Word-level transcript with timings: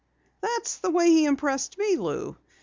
"That's 0.41 0.79
the 0.79 0.89
way 0.89 1.09
he 1.11 1.25
impressed 1.25 1.77
me, 1.77 1.95
Lou. 1.95 2.35